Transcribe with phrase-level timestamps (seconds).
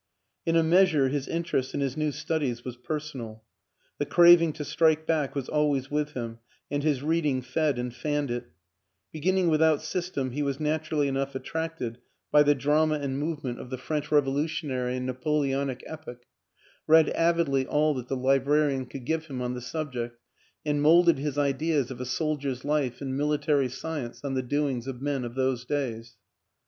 [0.47, 3.43] In a measure his interest in his new studies was personal;
[3.99, 6.39] the craving to strike back was always with him
[6.71, 8.45] and his reading fed and fanned it;
[9.11, 11.99] begin ning without system he was naturally enough at tracted
[12.31, 15.83] by the drama and movement of the French WILLIAM AN ENGLISHMAN 235 Revolutionary and Napoleonic
[15.85, 16.25] epoch,
[16.87, 20.17] read avidly all that the librarian could give him on the subject
[20.65, 24.87] and molded his ideas of a soldier's life and mili tary science on the doings
[24.87, 26.15] of men of those days.